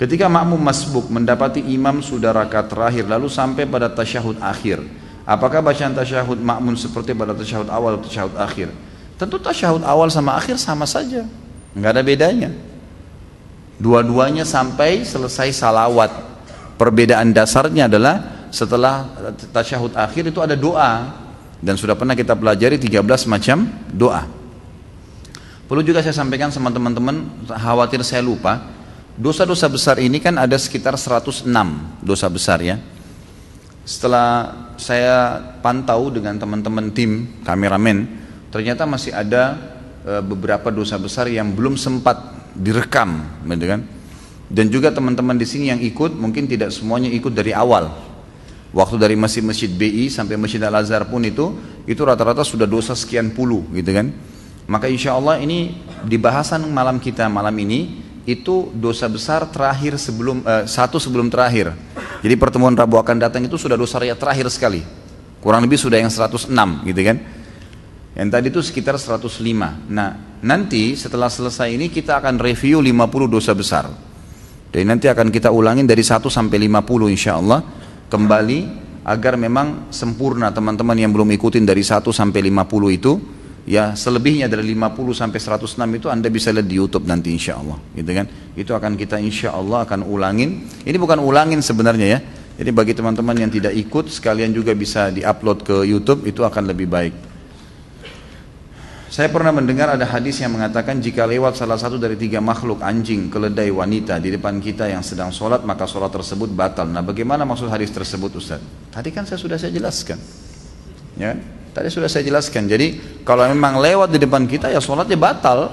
[0.00, 4.80] Ketika makmum masbuk mendapati imam sudah rakaat terakhir lalu sampai pada tasyahud akhir,
[5.28, 8.72] apakah bacaan tasyahud makmum seperti pada tasyahud awal atau tasyahud akhir?
[9.20, 11.28] Tentu tasyahud awal sama akhir sama saja,
[11.76, 12.48] nggak ada bedanya.
[13.76, 16.32] Dua-duanya sampai selesai salawat.
[16.80, 19.04] Perbedaan dasarnya adalah setelah
[19.52, 21.12] tasyahud akhir itu ada doa
[21.60, 24.24] dan sudah pernah kita pelajari 13 macam doa.
[25.68, 28.79] Perlu juga saya sampaikan sama teman-teman, khawatir saya lupa,
[29.20, 31.44] dosa-dosa besar ini kan ada sekitar 106
[32.00, 32.80] dosa besar ya.
[33.84, 38.08] Setelah saya pantau dengan teman-teman tim kameramen,
[38.48, 39.60] ternyata masih ada
[40.00, 42.16] e, beberapa dosa besar yang belum sempat
[42.56, 43.80] direkam, gitu kan?
[44.50, 47.92] Dan juga teman-teman di sini yang ikut mungkin tidak semuanya ikut dari awal.
[48.70, 51.58] Waktu dari masjid-masjid BI sampai Masjid Al Azhar pun itu
[51.90, 54.14] itu rata-rata sudah dosa sekian puluh, gitu kan?
[54.70, 55.74] Maka insya Allah ini
[56.06, 61.72] di bahasan malam kita malam ini itu dosa besar terakhir sebelum eh, satu sebelum terakhir.
[62.20, 64.84] Jadi pertemuan Rabu akan datang itu sudah dosa raya terakhir sekali.
[65.40, 66.52] Kurang lebih sudah yang 106
[66.84, 67.16] gitu kan.
[68.12, 69.88] Yang tadi itu sekitar 105.
[69.88, 73.88] Nah, nanti setelah selesai ini kita akan review 50 dosa besar.
[74.70, 77.64] Dan nanti akan kita ulangin dari 1 sampai 50 insya Allah
[78.06, 78.58] kembali
[79.02, 83.12] agar memang sempurna teman-teman yang belum ikutin dari 1 sampai 50 itu
[83.68, 87.76] ya selebihnya dari 50 sampai 106 itu anda bisa lihat di YouTube nanti insya Allah
[87.92, 92.18] gitu kan itu akan kita insya Allah akan ulangin ini bukan ulangin sebenarnya ya
[92.60, 96.88] jadi bagi teman-teman yang tidak ikut sekalian juga bisa diupload ke YouTube itu akan lebih
[96.88, 97.14] baik
[99.10, 103.26] saya pernah mendengar ada hadis yang mengatakan jika lewat salah satu dari tiga makhluk anjing,
[103.26, 106.86] keledai, wanita di depan kita yang sedang sholat maka sholat tersebut batal.
[106.86, 108.62] Nah bagaimana maksud hadis tersebut Ustaz?
[108.94, 110.14] Tadi kan saya sudah saya jelaskan.
[111.18, 111.34] Ya,
[111.72, 112.66] tadi sudah saya jelaskan.
[112.70, 115.70] Jadi kalau memang lewat di depan kita ya sholatnya batal.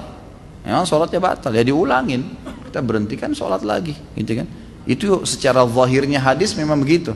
[0.66, 1.52] Ya, sholatnya batal.
[1.54, 2.24] Ya diulangin.
[2.68, 3.96] Kita berhentikan sholat lagi.
[4.14, 4.46] Gitu kan?
[4.88, 7.12] Itu secara zahirnya hadis memang begitu.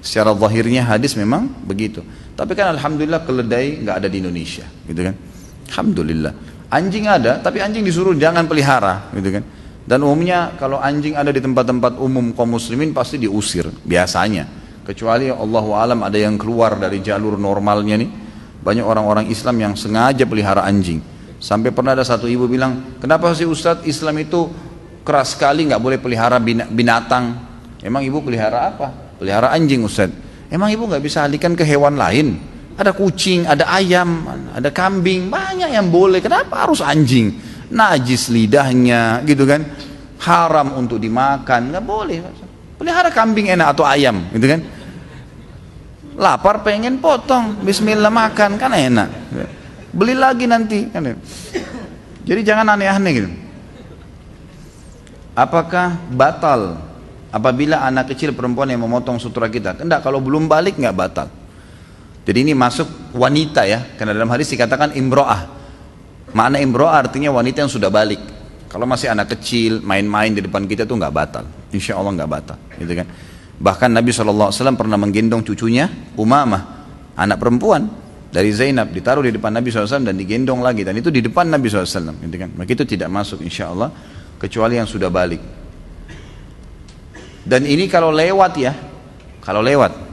[0.00, 2.00] Secara zahirnya hadis memang begitu.
[2.38, 5.14] Tapi kan alhamdulillah keledai nggak ada di Indonesia, gitu kan?
[5.68, 6.32] Alhamdulillah.
[6.72, 9.44] Anjing ada, tapi anjing disuruh jangan pelihara, gitu kan.
[9.84, 14.59] Dan umumnya kalau anjing ada di tempat-tempat umum kaum muslimin pasti diusir biasanya.
[14.90, 18.10] Kecuali Allah alam ada yang keluar dari jalur normalnya nih.
[18.58, 20.98] Banyak orang-orang Islam yang sengaja pelihara anjing.
[21.38, 24.50] Sampai pernah ada satu ibu bilang, kenapa sih Ustadz Islam itu
[25.06, 27.38] keras sekali nggak boleh pelihara binatang?
[27.86, 28.90] Emang ibu pelihara apa?
[29.22, 30.50] Pelihara anjing Ustadz.
[30.50, 32.42] Emang ibu nggak bisa alihkan ke hewan lain?
[32.74, 36.18] Ada kucing, ada ayam, ada kambing, banyak yang boleh.
[36.18, 37.38] Kenapa harus anjing?
[37.70, 39.62] Najis lidahnya, gitu kan?
[40.18, 42.18] Haram untuk dimakan, nggak boleh.
[42.74, 44.60] Pelihara kambing enak atau ayam, gitu kan?
[46.20, 49.08] Lapar pengen potong, Bismillah makan kan enak.
[49.88, 51.16] Beli lagi nanti, kan?
[52.28, 53.30] Jadi jangan aneh-aneh gitu.
[55.32, 56.76] Apakah batal
[57.32, 59.80] apabila anak kecil perempuan yang memotong sutra kita?
[59.80, 61.32] Enggak, kalau belum balik nggak batal.
[62.28, 65.48] Jadi ini masuk wanita ya, karena dalam hadis dikatakan imro'ah.
[66.36, 68.20] Makna imro'ah artinya wanita yang sudah balik.
[68.68, 71.48] Kalau masih anak kecil, main-main di depan kita tuh nggak batal.
[71.72, 73.08] Insya Allah nggak batal, gitu kan.
[73.60, 75.84] Bahkan Nabi SAW pernah menggendong cucunya
[76.16, 77.92] Umamah, anak perempuan
[78.32, 81.68] dari Zainab ditaruh di depan Nabi SAW dan digendong lagi dan itu di depan Nabi
[81.68, 82.50] SAW, gitu kan.
[82.56, 83.92] Maka itu tidak masuk insya Allah
[84.40, 85.44] kecuali yang sudah balik.
[87.44, 88.72] Dan ini kalau lewat ya,
[89.44, 90.10] kalau lewat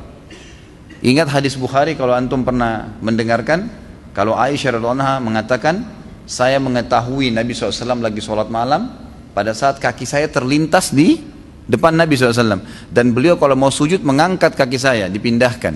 [1.06, 3.70] Ingat hadis Bukhari kalau antum pernah mendengarkan
[4.18, 5.86] kalau Aisyah radhiallahu mengatakan
[6.26, 8.90] saya mengetahui Nabi SAW lagi sholat malam
[9.38, 11.22] pada saat kaki saya terlintas di
[11.68, 15.76] depan Nabi SAW dan beliau kalau mau sujud mengangkat kaki saya dipindahkan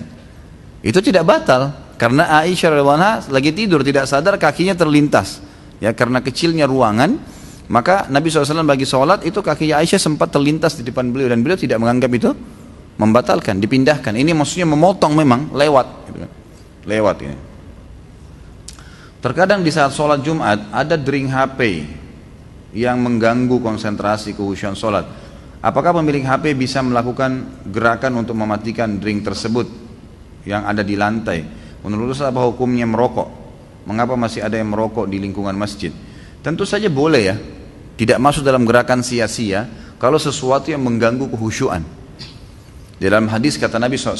[0.82, 1.70] itu tidak batal
[2.00, 5.44] karena Aisyah radhiallahu lagi tidur tidak sadar kakinya terlintas
[5.78, 7.20] ya karena kecilnya ruangan
[7.70, 11.56] maka Nabi SAW bagi sholat itu kaki Aisyah sempat terlintas di depan beliau dan beliau
[11.56, 12.30] tidak menganggap itu
[13.00, 14.12] membatalkan, dipindahkan.
[14.12, 15.86] Ini maksudnya memotong memang lewat,
[16.84, 17.36] lewat ini.
[19.22, 21.86] Terkadang di saat sholat Jumat ada dering HP
[22.74, 25.06] yang mengganggu konsentrasi kehusuan sholat.
[25.62, 29.70] Apakah pemilik HP bisa melakukan gerakan untuk mematikan dring tersebut
[30.42, 31.46] yang ada di lantai?
[31.86, 33.30] Menurut saya apa hukumnya merokok?
[33.86, 35.94] Mengapa masih ada yang merokok di lingkungan masjid?
[36.42, 37.38] Tentu saja boleh ya,
[37.94, 39.70] tidak masuk dalam gerakan sia-sia
[40.02, 41.86] kalau sesuatu yang mengganggu kehusuan.
[42.98, 44.18] Di dalam hadis kata Nabi SAW,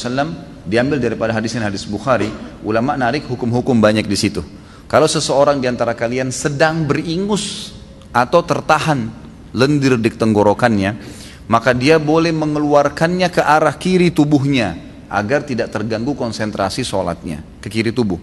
[0.63, 2.31] diambil daripada hadis ini hadis Bukhari,
[2.63, 4.47] ulama narik hukum-hukum banyak di situ.
[4.87, 7.75] Kalau seseorang di antara kalian sedang beringus
[8.15, 9.11] atau tertahan
[9.55, 11.22] lendir di tenggorokannya,
[11.53, 14.73] maka dia boleh mengeluarkannya ke arah kiri tubuhnya
[15.13, 18.17] agar tidak terganggu konsentrasi sholatnya ke kiri tubuh.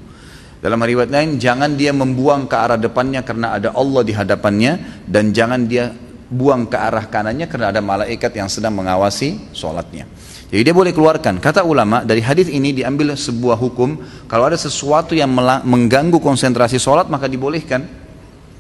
[0.58, 5.30] Dalam riwayat lain, jangan dia membuang ke arah depannya karena ada Allah di hadapannya dan
[5.30, 5.94] jangan dia
[6.28, 10.10] buang ke arah kanannya karena ada malaikat yang sedang mengawasi sholatnya.
[10.50, 11.38] Jadi dia boleh keluarkan.
[11.38, 15.30] Kata ulama dari hadis ini diambil sebuah hukum kalau ada sesuatu yang
[15.64, 18.09] mengganggu konsentrasi sholat maka dibolehkan.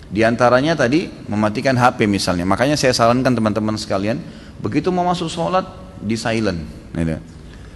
[0.09, 2.45] Di antaranya tadi mematikan HP misalnya.
[2.45, 4.17] Makanya saya sarankan teman-teman sekalian
[4.57, 5.65] begitu mau masuk sholat
[6.01, 6.59] di silent.
[6.97, 7.17] Gitu.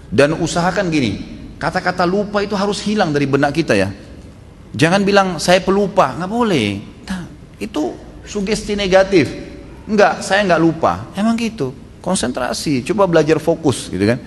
[0.09, 1.21] Dan usahakan gini,
[1.61, 3.93] kata-kata lupa itu harus hilang dari benak kita ya.
[4.73, 6.81] Jangan bilang saya pelupa, nggak boleh.
[7.05, 7.29] Nah,
[7.61, 7.93] itu
[8.25, 9.29] sugesti negatif.
[9.85, 11.13] Enggak, saya nggak lupa.
[11.13, 14.19] Emang gitu konsentrasi, coba belajar fokus gitu kan.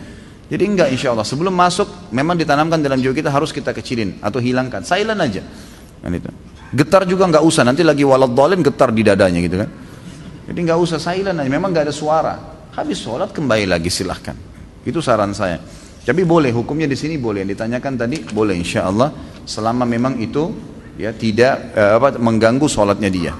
[0.48, 4.40] Jadi enggak insya Allah sebelum masuk memang ditanamkan dalam jiwa kita harus kita kecilin atau
[4.40, 5.44] hilangkan, silent aja.
[6.00, 6.32] Kan itu.
[6.74, 9.70] Getar juga nggak usah, nanti lagi walad dolin getar di dadanya gitu kan.
[10.46, 12.34] Jadi nggak usah silent aja, memang nggak ada suara.
[12.74, 14.36] Habis sholat kembali lagi silahkan.
[14.86, 15.58] Itu saran saya.
[16.06, 17.42] Tapi boleh hukumnya di sini boleh.
[17.42, 19.10] Yang ditanyakan tadi boleh insya Allah
[19.42, 20.54] selama memang itu
[20.94, 23.32] ya tidak eh, apa mengganggu sholatnya dia.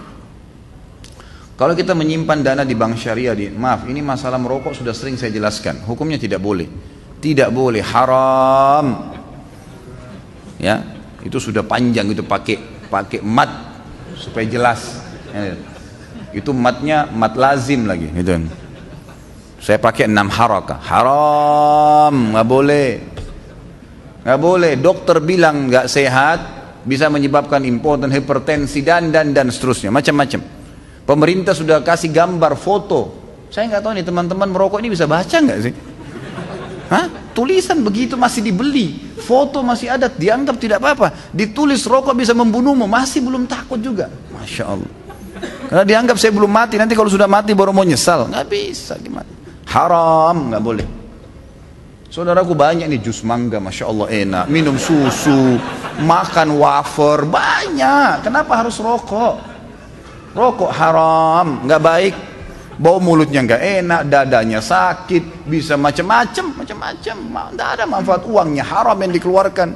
[1.57, 5.33] Kalau kita menyimpan dana di bank syariah, di, maaf ini masalah merokok sudah sering saya
[5.33, 5.81] jelaskan.
[5.89, 6.69] Hukumnya tidak boleh,
[7.17, 9.17] tidak boleh, haram.
[10.61, 10.85] Ya,
[11.25, 13.51] itu sudah panjang itu pakai pakai mat
[14.17, 15.03] supaya jelas.
[15.35, 15.59] Ya,
[16.33, 18.49] itu matnya mat lazim lagi, gitu.
[19.61, 22.89] Saya pakai enam harakah, haram, nggak boleh,
[24.23, 24.73] nggak boleh.
[24.79, 26.39] Dokter bilang nggak sehat,
[26.87, 30.41] bisa menyebabkan impoten, hipertensi dan dan dan seterusnya, macam-macam.
[31.07, 33.15] Pemerintah sudah kasih gambar foto.
[33.51, 35.75] Saya nggak tahu nih teman-teman merokok ini bisa baca nggak sih?
[36.91, 37.26] Hah?
[37.37, 41.13] Tulisan begitu masih dibeli, foto masih ada, dianggap tidak apa-apa.
[41.37, 44.09] Ditulis rokok bisa membunuhmu, masih belum takut juga.
[44.33, 44.93] Masya Allah.
[45.69, 48.33] Karena dianggap saya belum mati, nanti kalau sudah mati baru mau nyesal.
[48.33, 49.29] Nggak bisa gimana.
[49.69, 50.87] Haram, nggak boleh.
[52.09, 54.45] Saudaraku banyak nih jus mangga, masya Allah enak.
[54.49, 55.61] Minum susu,
[56.01, 58.25] makan wafer, banyak.
[58.25, 59.45] Kenapa harus rokok?
[60.33, 62.15] Rokok haram, nggak baik.
[62.77, 67.17] Bau mulutnya nggak enak, dadanya sakit, bisa macam-macam, macam-macam.
[67.25, 69.69] Tidak ada manfaat uangnya, haram yang dikeluarkan.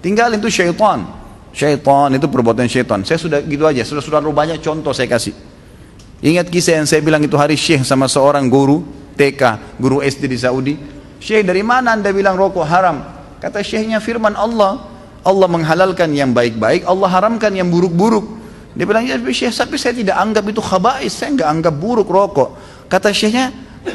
[0.00, 1.04] Tinggalin itu syaitan.
[1.52, 3.04] Syaitan itu perbuatan syaitan.
[3.04, 5.36] Saya sudah gitu aja, sudah sudah banyak contoh saya kasih.
[6.24, 8.80] Ingat kisah yang saya bilang itu hari Syekh sama seorang guru
[9.20, 10.74] TK, guru SD di Saudi.
[11.20, 13.04] Syekh dari mana anda bilang rokok haram?
[13.36, 14.96] Kata Syekhnya firman Allah.
[15.26, 18.35] Allah menghalalkan yang baik-baik, Allah haramkan yang buruk-buruk.
[18.76, 22.48] Dia bilang, ya Syekh, tapi saya tidak anggap itu khabais, saya enggak anggap buruk rokok.
[22.92, 23.48] Kata Syekhnya,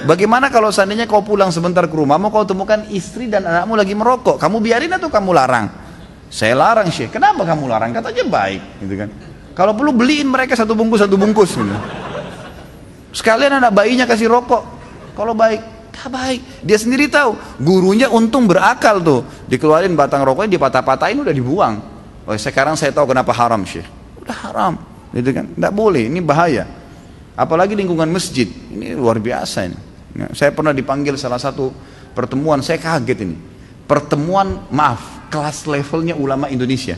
[0.10, 3.94] bagaimana kalau seandainya kau pulang sebentar ke rumah, mau kau temukan istri dan anakmu lagi
[3.94, 5.70] merokok, kamu biarin atau kamu larang?
[6.34, 7.94] Saya larang Syekh, kenapa kamu larang?
[7.94, 9.10] Katanya baik, gitu kan.
[9.54, 11.54] Kalau perlu beliin mereka satu bungkus, satu bungkus.
[11.54, 11.78] Gitu.
[13.14, 14.66] Sekalian anak bayinya kasih rokok,
[15.14, 15.62] kalau baik,
[15.94, 16.42] tak baik.
[16.66, 19.22] Dia sendiri tahu, gurunya untung berakal tuh.
[19.46, 21.78] Dikeluarin batang rokoknya, dipatah-patahin, udah dibuang.
[22.26, 24.74] Oh, sekarang saya tahu kenapa haram Syekh udah haram.
[25.12, 25.46] Gitu kan?
[25.52, 26.08] Tidak boleh.
[26.08, 26.66] Ini bahaya.
[27.36, 28.48] Apalagi lingkungan masjid.
[28.48, 29.78] Ini luar biasa ini.
[30.12, 31.74] Ya, saya pernah dipanggil salah satu
[32.16, 32.64] pertemuan.
[32.64, 33.36] Saya kaget ini.
[33.90, 36.96] Pertemuan maaf kelas levelnya ulama Indonesia.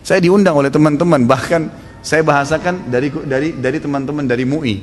[0.00, 1.28] Saya diundang oleh teman-teman.
[1.28, 1.62] Bahkan
[2.00, 4.76] saya bahasakan dari dari dari teman-teman dari MUI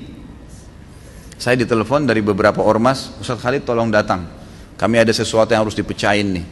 [1.37, 4.25] saya ditelepon dari beberapa ormas Ustaz Khalid tolong datang.
[4.77, 6.45] Kami ada sesuatu yang harus dipecahin nih.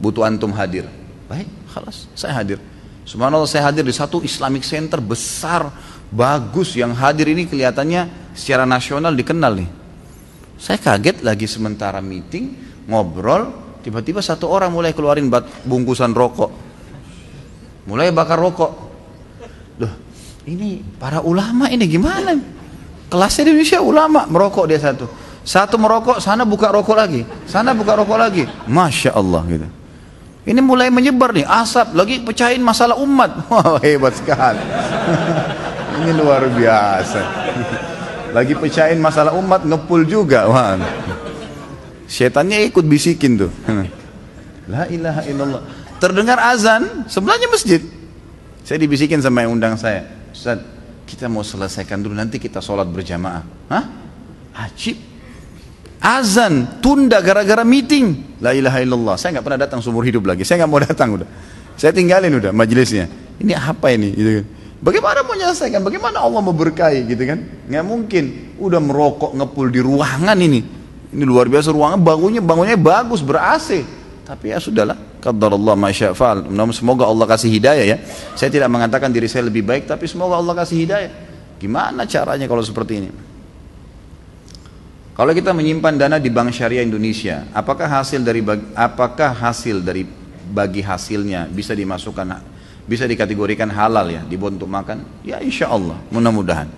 [0.00, 0.88] Butuh antum hadir.
[1.28, 2.56] Baik khalas saya hadir
[3.06, 5.70] Subhanallah saya hadir di satu Islamic Center besar,
[6.10, 9.70] bagus yang hadir ini kelihatannya secara nasional dikenal nih.
[10.58, 12.50] Saya kaget lagi sementara meeting,
[12.90, 13.54] ngobrol,
[13.86, 15.30] tiba-tiba satu orang mulai keluarin
[15.62, 16.50] bungkusan rokok.
[17.86, 18.72] Mulai bakar rokok.
[19.78, 19.94] Loh,
[20.42, 22.34] ini para ulama ini gimana?
[23.06, 25.06] Kelasnya di Indonesia ulama merokok dia satu.
[25.46, 27.22] Satu merokok, sana buka rokok lagi.
[27.46, 28.50] Sana buka rokok lagi.
[28.66, 29.68] Masya Allah gitu.
[30.46, 33.34] Ini mulai menyebar nih, asap, lagi pecahin masalah umat.
[33.50, 34.62] Wah, hebat sekali.
[35.98, 37.20] Ini luar biasa.
[38.36, 40.44] Lagi pecahin masalah umat, ngepul juga.
[40.44, 40.76] Wah.
[42.04, 43.50] Setannya ikut bisikin tuh.
[44.68, 45.62] La ilaha illallah.
[45.96, 47.80] Terdengar azan, sebelahnya masjid.
[48.60, 50.04] Saya dibisikin sama yang undang saya.
[50.36, 50.60] Ustaz,
[51.08, 53.42] kita mau selesaikan dulu, nanti kita sholat berjamaah.
[53.72, 53.84] Hah?
[54.52, 55.00] Ajib.
[56.00, 58.38] Azan tunda gara-gara meeting.
[58.40, 59.14] La ilaha illallah.
[59.16, 60.44] Saya nggak pernah datang seumur hidup lagi.
[60.44, 61.28] Saya nggak mau datang udah.
[61.76, 63.08] Saya tinggalin udah majelisnya.
[63.36, 64.12] Ini apa ini?
[64.16, 64.46] Gitu kan.
[64.76, 65.80] Bagaimana mau menyelesaikan?
[65.80, 67.38] Bagaimana Allah memberkahi gitu kan?
[67.68, 68.24] Nggak mungkin.
[68.60, 70.60] Udah merokok ngepul di ruangan ini.
[71.16, 73.80] Ini luar biasa ruangan bangunnya bangunnya bagus ber AC.
[74.26, 74.98] Tapi ya sudahlah.
[75.26, 76.46] Allah masya fa'al.
[76.70, 77.96] Semoga Allah kasih hidayah ya.
[78.38, 81.10] Saya tidak mengatakan diri saya lebih baik, tapi semoga Allah kasih hidayah.
[81.58, 83.10] Gimana caranya kalau seperti ini?
[85.16, 88.44] Kalau kita menyimpan dana di Bank Syariah Indonesia, apakah hasil dari
[88.76, 90.04] apakah hasil dari
[90.52, 92.36] bagi hasilnya bisa dimasukkan
[92.84, 95.24] bisa dikategorikan halal ya dibuat untuk makan?
[95.24, 96.68] Ya insya Allah mudah-mudahan.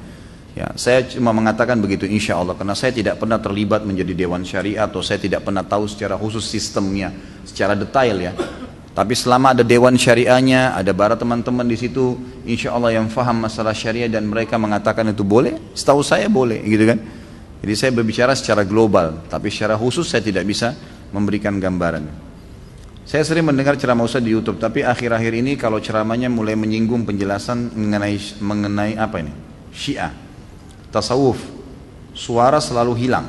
[0.54, 4.86] Ya, saya cuma mengatakan begitu insya Allah karena saya tidak pernah terlibat menjadi dewan syariah
[4.86, 7.10] atau saya tidak pernah tahu secara khusus sistemnya
[7.42, 8.32] secara detail ya.
[8.94, 13.70] Tapi selama ada dewan syariahnya, ada para teman-teman di situ, insya Allah yang faham masalah
[13.70, 16.98] syariah dan mereka mengatakan itu boleh, setahu saya boleh, gitu kan?
[17.58, 20.78] Jadi saya berbicara secara global, tapi secara khusus saya tidak bisa
[21.10, 22.06] memberikan gambaran.
[23.08, 27.72] Saya sering mendengar ceramah Ustaz di YouTube, tapi akhir-akhir ini kalau ceramahnya mulai menyinggung penjelasan
[27.72, 29.32] mengenai mengenai apa ini?
[29.72, 30.12] Syiah
[30.88, 31.38] tasawuf
[32.16, 33.26] suara selalu hilang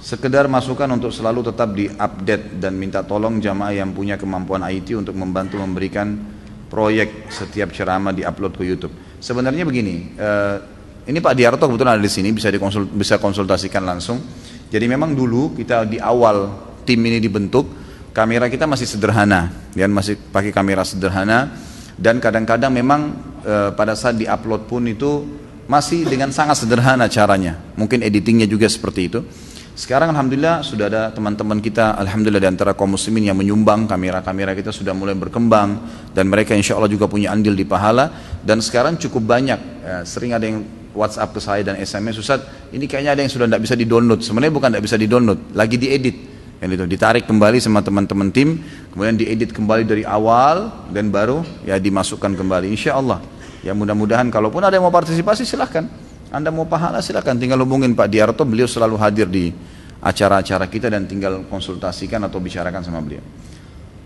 [0.00, 5.12] sekedar masukan untuk selalu tetap diupdate dan minta tolong jamaah yang punya kemampuan IT untuk
[5.12, 6.16] membantu memberikan
[6.72, 10.56] proyek setiap ceramah diupload ke YouTube sebenarnya begini uh,
[11.10, 14.22] ini Pak Diarto kebetulan ada di sini bisa dikonsul, bisa konsultasikan langsung
[14.70, 16.54] jadi memang dulu kita di awal
[16.86, 17.66] tim ini dibentuk
[18.14, 21.50] kamera kita masih sederhana dan masih pakai kamera sederhana
[22.00, 23.12] dan kadang-kadang memang
[23.44, 25.28] e, pada saat diupload pun itu
[25.68, 27.60] masih dengan sangat sederhana caranya.
[27.76, 29.20] Mungkin editingnya juga seperti itu.
[29.76, 34.74] Sekarang Alhamdulillah sudah ada teman-teman kita Alhamdulillah di antara kaum muslimin yang menyumbang kamera-kamera kita
[34.74, 35.78] sudah mulai berkembang
[36.10, 38.10] dan mereka insya Allah juga punya andil di pahala
[38.42, 40.66] dan sekarang cukup banyak ya, sering ada yang
[41.00, 42.44] WhatsApp ke saya dan SMS Ustaz
[42.76, 46.16] ini kayaknya ada yang sudah tidak bisa di-download sebenarnya bukan tidak bisa di-download lagi diedit
[46.60, 48.60] yang itu ditarik kembali sama teman-teman tim
[48.92, 53.24] kemudian diedit kembali dari awal dan baru ya dimasukkan kembali insya Allah
[53.60, 55.84] Ya mudah-mudahan kalaupun ada yang mau partisipasi silahkan.
[56.32, 59.52] Anda mau pahala silahkan tinggal hubungin Pak Diarto, beliau selalu hadir di
[60.00, 63.20] acara-acara kita dan tinggal konsultasikan atau bicarakan sama beliau.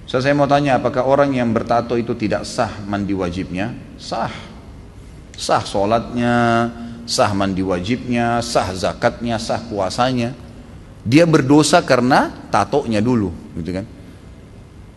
[0.05, 3.73] Saya mau tanya apakah orang yang bertato itu tidak sah mandi wajibnya?
[3.99, 4.54] Sah.
[5.35, 6.71] Sah sholatnya,
[7.05, 10.33] sah mandi wajibnya, sah zakatnya, sah puasanya.
[11.05, 13.29] Dia berdosa karena tatonya dulu,
[13.61, 13.85] gitu kan?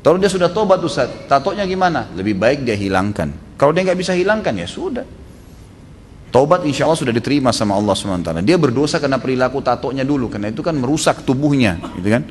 [0.06, 2.08] Kalau dia sudah tobat Ustaz, tatonya gimana?
[2.16, 3.60] Lebih baik dia hilangkan.
[3.60, 5.04] Kalau dia nggak bisa hilangkan ya sudah.
[6.28, 8.44] Taubat insya Allah sudah diterima sama Allah SWT.
[8.44, 12.24] Dia berdosa karena perilaku tatonya dulu, karena itu kan merusak tubuhnya, gitu kan?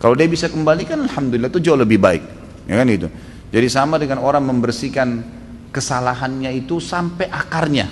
[0.00, 2.22] Kalau dia bisa kembalikan, alhamdulillah itu jauh lebih baik,
[2.68, 3.08] ya kan itu.
[3.48, 5.20] Jadi sama dengan orang membersihkan
[5.74, 7.90] kesalahannya itu sampai akarnya,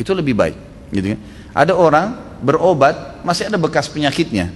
[0.00, 0.56] itu lebih baik,
[0.88, 1.20] gitu kan?
[1.52, 4.48] Ada orang berobat masih ada bekas penyakitnya,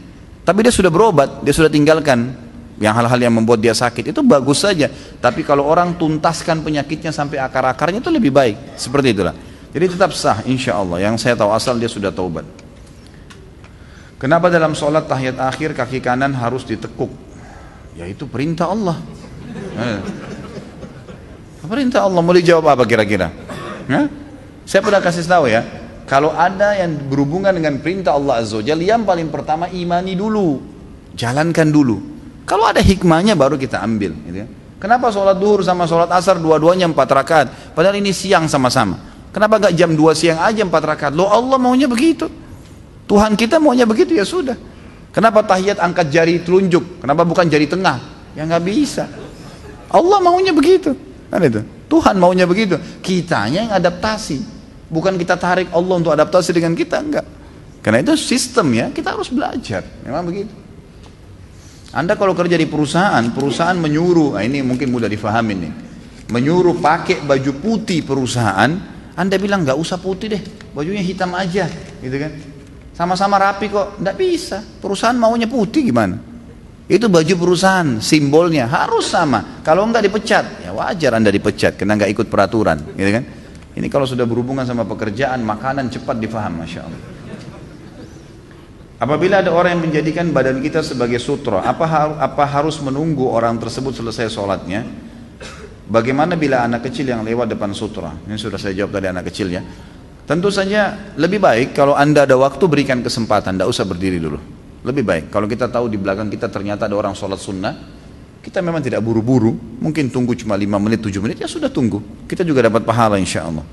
[0.44, 2.44] tapi dia sudah berobat, dia sudah tinggalkan.
[2.74, 4.90] Yang hal-hal yang membuat dia sakit itu bagus saja.
[5.22, 8.74] Tapi kalau orang tuntaskan penyakitnya sampai akar-akarnya itu lebih baik.
[8.74, 9.30] Seperti itulah.
[9.70, 11.06] Jadi tetap sah insya Allah.
[11.06, 12.42] Yang saya tahu asal dia sudah taubat.
[14.18, 17.14] Kenapa dalam sholat tahiyat akhir kaki kanan harus ditekuk?
[17.94, 18.98] Ya itu perintah Allah.
[19.78, 19.98] Eh.
[21.66, 23.32] Perintah Allah mau dijawab apa kira-kira
[23.88, 24.06] eh?
[24.64, 25.62] saya pernah kasih tahu ya
[26.04, 30.60] kalau ada yang berhubungan dengan perintah Allah Azza wa yang paling pertama imani dulu
[31.16, 34.12] jalankan dulu kalau ada hikmahnya baru kita ambil.
[34.28, 34.48] Gitu ya.
[34.76, 37.46] Kenapa sholat duhur sama sholat asar dua-duanya empat rakaat?
[37.72, 39.00] Padahal ini siang sama-sama.
[39.32, 41.12] Kenapa gak jam dua siang aja empat rakaat?
[41.16, 42.28] Lo Allah maunya begitu.
[43.08, 44.54] Tuhan kita maunya begitu ya sudah.
[45.10, 47.00] Kenapa tahiyat angkat jari telunjuk?
[47.00, 47.96] Kenapa bukan jari tengah?
[48.36, 49.08] Ya nggak bisa.
[49.88, 50.92] Allah maunya begitu.
[51.34, 51.66] Kan itu.
[51.90, 52.78] Tuhan maunya begitu.
[53.02, 54.38] Kitanya yang adaptasi.
[54.86, 57.26] Bukan kita tarik Allah untuk adaptasi dengan kita enggak.
[57.82, 59.82] Karena itu sistem ya, kita harus belajar.
[60.06, 60.54] Memang begitu.
[61.94, 65.72] Anda kalau kerja di perusahaan, perusahaan menyuruh, nah ini mungkin mudah difahami nih,
[66.26, 68.70] menyuruh pakai baju putih perusahaan,
[69.14, 70.42] Anda bilang nggak usah putih deh,
[70.74, 71.70] bajunya hitam aja,
[72.02, 72.34] gitu kan?
[72.98, 74.58] Sama-sama rapi kok, nggak bisa.
[74.82, 76.18] Perusahaan maunya putih gimana?
[76.84, 79.64] Itu baju perusahaan, simbolnya harus sama.
[79.64, 83.24] Kalau nggak dipecat, ya wajar Anda dipecat karena nggak ikut peraturan, gitu kan?
[83.74, 87.02] Ini kalau sudah berhubungan sama pekerjaan, makanan cepat difaham, masya Allah.
[89.00, 93.96] Apabila ada orang yang menjadikan badan kita sebagai sutra, apa, apa harus menunggu orang tersebut
[93.96, 94.86] selesai sholatnya?
[95.88, 98.12] Bagaimana bila anak kecil yang lewat depan sutra?
[98.12, 99.60] Ini sudah saya jawab tadi anak kecil ya.
[100.24, 104.40] Tentu saja lebih baik kalau anda ada waktu berikan kesempatan, tidak usah berdiri dulu.
[104.84, 107.72] Lebih baik kalau kita tahu di belakang kita ternyata ada orang sholat sunnah,
[108.44, 112.04] kita memang tidak buru-buru, mungkin tunggu cuma 5 menit, 7 menit, ya sudah tunggu.
[112.28, 113.64] Kita juga dapat pahala insya Allah.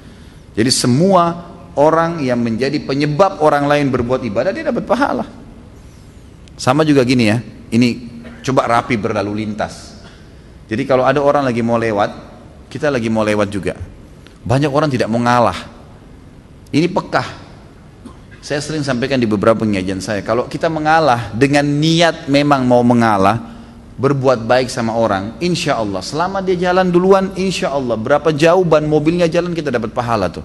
[0.56, 5.27] Jadi semua orang yang menjadi penyebab orang lain berbuat ibadah dia dapat pahala.
[6.56, 7.44] Sama juga gini ya,
[7.75, 8.08] ini
[8.39, 10.00] coba rapi berlalu lintas.
[10.72, 12.12] Jadi kalau ada orang lagi mau lewat,
[12.72, 13.75] kita lagi mau lewat juga.
[14.48, 15.68] Banyak orang tidak mau ngalah.
[16.72, 17.40] Ini pekah.
[18.41, 23.38] Saya sering sampaikan di beberapa pengajian saya, kalau kita mengalah dengan niat memang mau mengalah,
[24.01, 28.81] berbuat baik sama orang, insya Allah, selama dia jalan duluan, insya Allah, berapa jauh ban
[28.81, 30.41] mobilnya jalan kita dapat pahala tuh.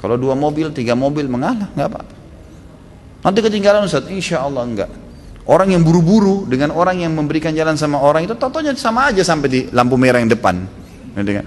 [0.00, 2.14] Kalau dua mobil, tiga mobil mengalah, nggak apa-apa.
[3.20, 4.90] Nanti ketinggalan Ustaz, insya Allah enggak.
[5.44, 9.48] Orang yang buru-buru dengan orang yang memberikan jalan sama orang itu totonya sama aja sampai
[9.52, 10.64] di lampu merah yang depan.
[11.14, 11.46] Kan?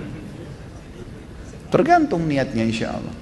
[1.67, 3.15] Tergantung niatnya insya Allah.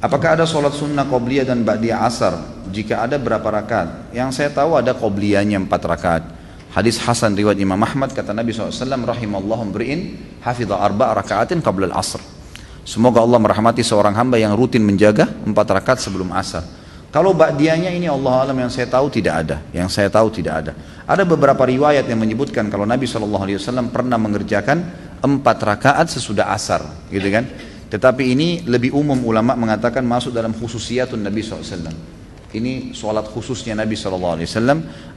[0.00, 2.40] Apakah ada sholat sunnah qobliyah dan ba'diyah asar?
[2.72, 4.16] Jika ada berapa rakaat?
[4.16, 6.24] Yang saya tahu ada qobliyahnya empat rakaat.
[6.72, 12.16] Hadis Hasan riwayat Imam Ahmad kata Nabi SAW rahimallahu mri'in hafidha arba rakaatin qabla al-asr.
[12.88, 16.64] Semoga Allah merahmati seorang hamba yang rutin menjaga empat rakaat sebelum asar.
[17.12, 20.72] Kalau ba'diyahnya ini Allah alam yang saya tahu tidak ada, yang saya tahu tidak ada.
[21.04, 24.80] Ada beberapa riwayat yang menyebutkan kalau Nabi SAW pernah mengerjakan
[25.20, 27.44] empat rakaat sesudah asar, gitu kan?
[27.90, 31.90] Tetapi ini lebih umum ulama mengatakan masuk dalam khususiyatun Nabi SAW.
[32.50, 34.42] Ini sholat khususnya Nabi SAW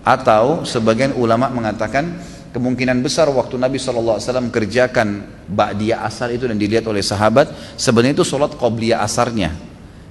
[0.06, 2.18] atau sebagian ulama mengatakan
[2.54, 4.22] kemungkinan besar waktu Nabi SAW
[4.54, 9.54] kerjakan ba'diyah asar itu dan dilihat oleh sahabat sebenarnya itu sholat qobliyah asarnya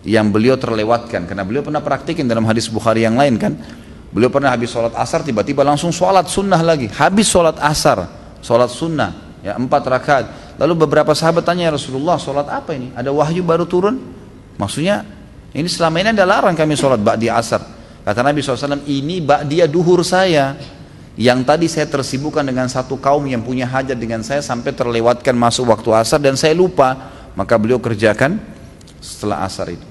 [0.02, 1.26] yang beliau terlewatkan.
[1.26, 3.54] Karena beliau pernah praktikin dalam hadis Bukhari yang lain kan.
[4.12, 6.90] Beliau pernah habis sholat asar tiba-tiba langsung sholat sunnah lagi.
[6.90, 8.06] Habis sholat asar
[8.42, 10.26] sholat sunnah ya empat rakaat
[10.60, 12.92] lalu beberapa sahabat tanya ya Rasulullah sholat apa ini?
[12.92, 14.00] Ada wahyu baru turun?
[14.56, 15.04] Maksudnya
[15.52, 17.60] ini selama ini ada larang kami sholat ba'di asar.
[18.02, 20.56] Kata Nabi SAW ini ba'di duhur saya.
[21.12, 25.68] Yang tadi saya tersibukkan dengan satu kaum yang punya hajat dengan saya sampai terlewatkan masuk
[25.68, 27.12] waktu asar dan saya lupa.
[27.36, 28.40] Maka beliau kerjakan
[29.00, 29.84] setelah asar itu.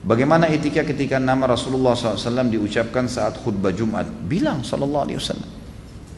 [0.00, 4.08] Bagaimana etika ketika nama Rasulullah SAW diucapkan saat khutbah Jumat?
[4.08, 5.59] Bilang Sallallahu Alaihi Wasallam.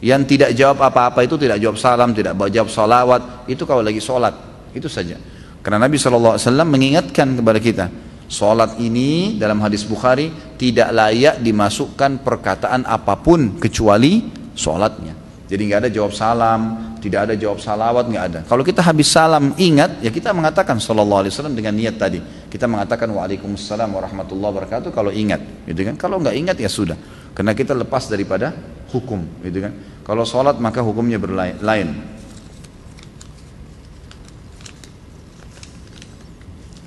[0.03, 4.35] Yang tidak jawab apa-apa itu tidak jawab salam, tidak jawab salawat, itu kalau lagi sholat,
[4.75, 5.15] itu saja.
[5.63, 6.35] Karena Nabi SAW
[6.67, 7.85] mengingatkan kepada kita,
[8.27, 10.27] sholat ini dalam hadis Bukhari
[10.59, 15.15] tidak layak dimasukkan perkataan apa pun kecuali sholatnya.
[15.47, 16.61] Jadi nggak ada jawab salam,
[16.99, 18.39] tidak ada jawab salawat, nggak ada.
[18.43, 22.19] Kalau kita habis salam ingat, ya kita mengatakan Sallallahu Alaihi Wasallam dengan niat tadi.
[22.51, 25.95] Kita mengatakan Waalaikumsalam warahmatullahi wabarakatuh kalau ingat, gitu kan?
[25.95, 26.97] Kalau nggak ingat ya sudah,
[27.31, 28.51] karena kita lepas daripada
[28.89, 29.92] hukum, gitu kan?
[30.03, 31.55] Kalau sholat maka hukumnya berlain.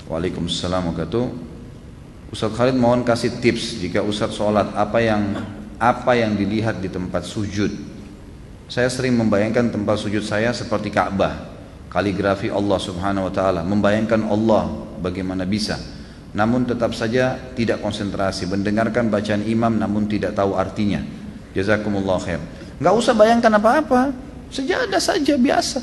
[0.06, 1.44] Waalaikumsalam warahmatullahi
[2.30, 5.23] Ustaz Khalid mohon kasih tips jika Ustaz sholat apa yang
[5.82, 7.97] apa yang dilihat di tempat sujud
[8.67, 11.54] saya sering membayangkan tempat sujud saya seperti Ka'bah,
[11.86, 14.67] kaligrafi Allah Subhanahu wa taala, membayangkan Allah
[14.99, 15.78] bagaimana bisa.
[16.34, 20.99] Namun tetap saja tidak konsentrasi, mendengarkan bacaan imam namun tidak tahu artinya.
[21.54, 22.43] Jazakumullah khair.
[22.76, 24.12] Enggak usah bayangkan apa-apa,
[24.52, 25.80] sejadah saja biasa.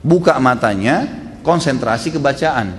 [0.00, 1.04] Buka matanya,
[1.44, 2.76] konsentrasi ke bacaan.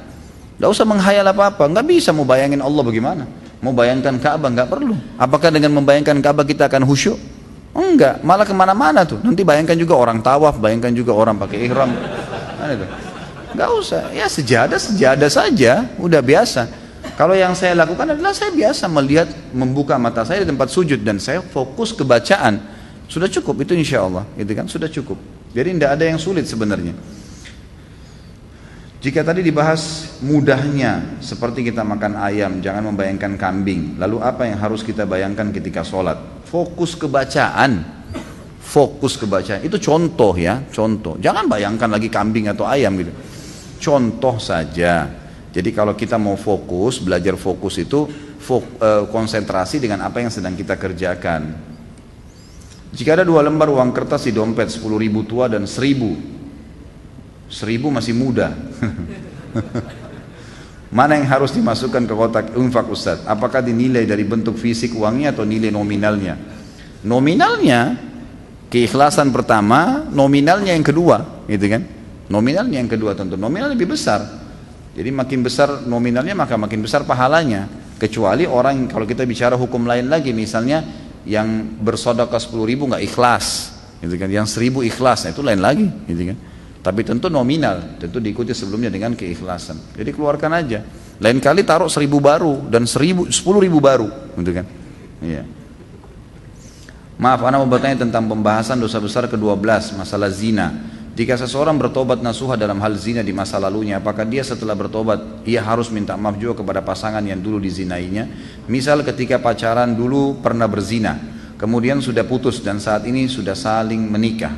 [0.57, 3.23] Enggak usah menghayal apa-apa, enggak bisa mau bayangin Allah bagaimana.
[3.61, 4.97] Mau bayangkan Ka'bah enggak perlu.
[5.21, 7.17] Apakah dengan membayangkan Ka'bah kita akan khusyuk?
[7.71, 9.21] Enggak, malah ke mana-mana tuh.
[9.21, 11.93] Nanti bayangkan juga orang tawaf, bayangkan juga orang pakai ihram.
[13.53, 16.67] Enggak usah, ya sejadah sejadah saja, udah biasa.
[17.21, 21.21] Kalau yang saya lakukan adalah saya biasa melihat membuka mata saya di tempat sujud dan
[21.21, 22.80] saya fokus ke bacaan.
[23.11, 24.71] Sudah cukup itu insya Allah, gitu kan?
[24.71, 25.19] Sudah cukup.
[25.51, 26.95] Jadi tidak ada yang sulit sebenarnya.
[29.03, 33.99] Jika tadi dibahas mudahnya seperti kita makan ayam, jangan membayangkan kambing.
[33.99, 36.15] Lalu apa yang harus kita bayangkan ketika sholat?
[36.47, 37.83] Fokus ke bacaan.
[38.63, 39.59] Fokus ke bacaan.
[39.59, 41.19] Itu contoh ya, contoh.
[41.19, 43.11] Jangan bayangkan lagi kambing atau ayam gitu.
[43.81, 45.09] Contoh saja.
[45.51, 48.07] Jadi kalau kita mau fokus, belajar fokus itu
[48.39, 51.70] fok, eh, konsentrasi dengan apa yang sedang kita kerjakan.
[52.91, 56.41] Jika ada dua lembar uang kertas di dompet, 10 ribu tua dan seribu
[57.51, 58.55] Seribu masih muda.
[60.95, 63.19] Mana yang harus dimasukkan ke kotak infak Ustaz?
[63.27, 66.39] Apakah dinilai dari bentuk fisik uangnya atau nilai nominalnya?
[67.03, 67.99] Nominalnya,
[68.71, 71.83] keikhlasan pertama, nominalnya yang kedua, gitu kan?
[72.31, 74.23] Nominalnya yang kedua tentu, nominal lebih besar.
[74.95, 77.67] Jadi makin besar nominalnya maka makin besar pahalanya.
[77.99, 80.83] Kecuali orang kalau kita bicara hukum lain lagi, misalnya
[81.27, 84.29] yang bersodokah 10 ribu nggak ikhlas, gitu kan?
[84.29, 86.37] Yang seribu ikhlas, nah itu lain lagi, gitu kan?
[86.81, 89.93] Tapi tentu nominal, tentu diikuti sebelumnya dengan keikhlasan.
[89.93, 90.81] Jadi keluarkan aja.
[91.21, 94.09] Lain kali taruh seribu baru dan seribu, sepuluh ribu baru,
[94.41, 94.65] gitu kan?
[95.21, 95.45] Iya.
[97.21, 100.73] Maaf, Anda mau bertanya tentang pembahasan dosa besar ke-12, masalah zina.
[101.11, 105.59] Jika seseorang bertobat nasuha dalam hal zina di masa lalunya, apakah dia setelah bertobat, ia
[105.59, 108.31] harus minta maaf juga kepada pasangan yang dulu dizinainya?
[108.71, 111.19] Misal ketika pacaran dulu pernah berzina,
[111.59, 114.55] kemudian sudah putus dan saat ini sudah saling menikah.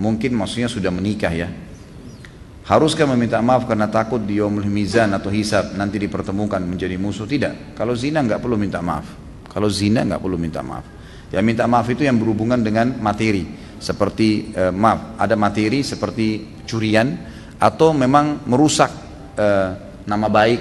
[0.00, 1.52] Mungkin maksudnya sudah menikah ya.
[2.64, 7.28] Haruskah meminta maaf karena takut di yaumul mizan atau hisab nanti dipertemukan menjadi musuh?
[7.28, 7.76] Tidak.
[7.76, 9.04] Kalau zina nggak perlu minta maaf.
[9.52, 10.84] Kalau zina nggak perlu minta maaf.
[11.28, 17.14] Ya minta maaf itu yang berhubungan dengan materi seperti eh, maaf ada materi seperti curian
[17.58, 18.90] atau memang merusak
[19.38, 19.70] eh,
[20.06, 20.60] nama baik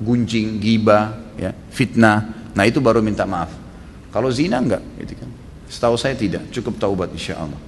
[0.00, 2.50] gunjing giba ya fitnah.
[2.56, 3.52] Nah itu baru minta maaf.
[4.12, 5.30] Kalau zina enggak gitu kan?
[5.68, 6.48] Setahu saya tidak.
[6.52, 7.58] Cukup taubat insya Allah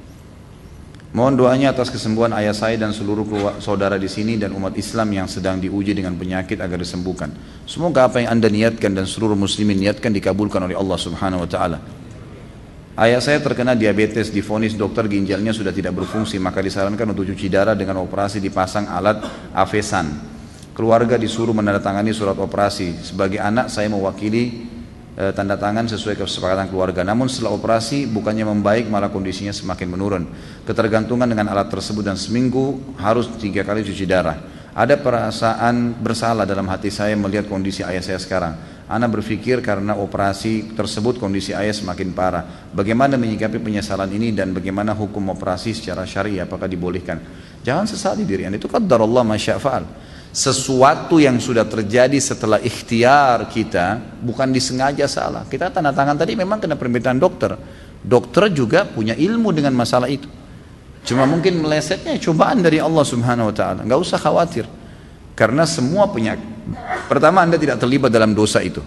[1.09, 3.24] Mohon doanya atas kesembuhan ayah saya dan seluruh
[3.64, 7.33] saudara di sini dan umat Islam yang sedang diuji dengan penyakit agar disembuhkan.
[7.64, 11.79] Semoga apa yang anda niatkan dan seluruh muslimin niatkan dikabulkan oleh Allah subhanahu wa ta'ala.
[12.99, 17.79] Ayah saya terkena diabetes, difonis dokter ginjalnya sudah tidak berfungsi, maka disarankan untuk cuci darah
[17.79, 19.23] dengan operasi dipasang alat
[19.55, 20.19] avesan.
[20.75, 22.99] Keluarga disuruh menandatangani surat operasi.
[23.07, 24.67] Sebagai anak saya mewakili
[25.15, 27.07] e, tanda tangan sesuai kesepakatan keluarga.
[27.07, 30.25] Namun setelah operasi bukannya membaik malah kondisinya semakin menurun.
[30.67, 34.43] Ketergantungan dengan alat tersebut dan seminggu harus tiga kali cuci darah.
[34.75, 38.78] Ada perasaan bersalah dalam hati saya melihat kondisi ayah saya sekarang.
[38.88, 42.72] Ana berpikir karena operasi tersebut kondisi ayah semakin parah.
[42.72, 47.20] Bagaimana menyikapi penyesalan ini dan bagaimana hukum operasi secara syariah apakah dibolehkan?
[47.61, 49.85] Jangan sesali diri Anda itu qadar Allah masyafa'al
[50.29, 55.48] sesuatu yang sudah terjadi setelah ikhtiar kita bukan disengaja salah.
[55.48, 57.57] Kita tanda tangan tadi memang kena permintaan dokter.
[57.98, 60.29] Dokter juga punya ilmu dengan masalah itu.
[61.03, 63.81] Cuma mungkin melesetnya cobaan dari Allah Subhanahu wa taala.
[63.83, 64.68] Enggak usah khawatir.
[65.33, 66.58] Karena semua penyakit
[67.07, 68.81] pertama Anda tidak terlibat dalam dosa itu.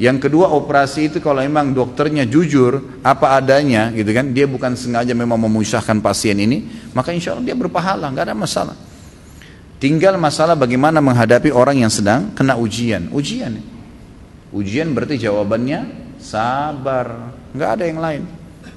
[0.00, 5.12] Yang kedua operasi itu kalau memang dokternya jujur apa adanya gitu kan, dia bukan sengaja
[5.12, 6.64] memang memusahkan pasien ini,
[6.96, 8.76] maka insya Allah dia berpahala, nggak ada masalah.
[9.76, 13.12] Tinggal masalah bagaimana menghadapi orang yang sedang kena ujian.
[13.12, 13.60] Ujian.
[14.52, 17.32] Ujian berarti jawabannya sabar.
[17.56, 18.22] Nggak ada yang lain.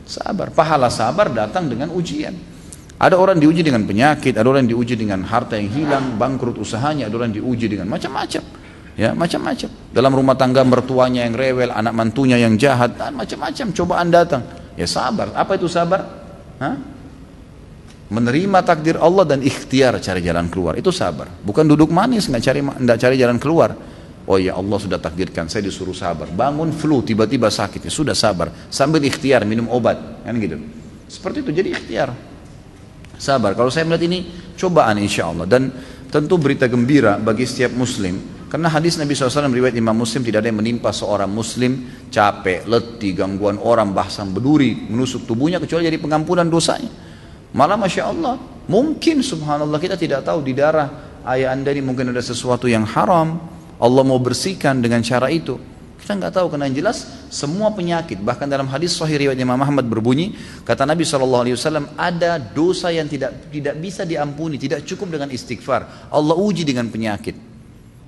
[0.07, 0.51] Sabar.
[0.51, 2.35] Pahala sabar datang dengan ujian.
[3.03, 7.19] Ada orang diuji dengan penyakit, ada orang diuji dengan harta yang hilang, bangkrut usahanya, ada
[7.19, 8.39] orang diuji dengan macam-macam.
[8.95, 9.67] Ya, macam-macam.
[9.91, 14.43] Dalam rumah tangga mertuanya yang rewel, anak mantunya yang jahat, dan macam-macam cobaan datang.
[14.79, 15.35] Ya sabar.
[15.35, 16.07] Apa itu sabar?
[16.63, 16.93] Hah?
[18.13, 22.61] menerima takdir Allah dan ikhtiar cari jalan keluar itu sabar bukan duduk manis nggak cari
[22.61, 23.73] nggak cari jalan keluar
[24.29, 28.53] oh ya Allah sudah takdirkan saya disuruh sabar bangun flu tiba-tiba sakit ya sudah sabar
[28.69, 30.61] sambil ikhtiar minum obat kan gitu
[31.09, 32.09] seperti itu jadi ikhtiar
[33.17, 34.19] sabar kalau saya melihat ini
[34.58, 35.73] cobaan insya Allah dan
[36.10, 40.54] tentu berita gembira bagi setiap muslim karena hadis Nabi SAW riwayat Imam Muslim tidak ada
[40.54, 46.45] yang menimpa seorang muslim capek, letih, gangguan orang, bahsan berduri, menusuk tubuhnya kecuali jadi pengampunan
[46.45, 46.86] dosanya.
[47.49, 48.38] Malah Masya Allah,
[48.69, 50.86] mungkin subhanallah kita tidak tahu di darah
[51.34, 53.41] ayah anda ini mungkin ada sesuatu yang haram.
[53.82, 55.58] Allah mau bersihkan dengan cara itu.
[55.97, 59.89] Kita nggak tahu karena yang jelas semua penyakit bahkan dalam hadis Sahih riwayat Imam Ahmad
[59.89, 61.17] berbunyi kata Nabi saw
[61.98, 66.13] ada dosa yang tidak tidak bisa diampuni tidak cukup dengan istighfar.
[66.13, 67.34] Allah uji dengan penyakit.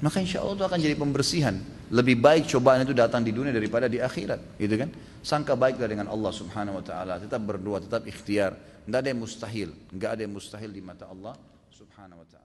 [0.06, 1.58] Maka insya Allah itu akan jadi pembersihan.
[1.90, 4.62] Lebih baik cobaan itu datang di dunia daripada di akhirat.
[4.62, 4.90] Gitu kan?
[5.26, 7.18] Sangka baiklah dengan Allah subhanahu wa ta'ala.
[7.18, 8.54] Tetap berdoa tetap ikhtiar.
[8.86, 11.34] Tidak ada yang mustahil, nggak ada yang mustahil di mata Allah
[11.74, 12.45] Subhanahu wa taala.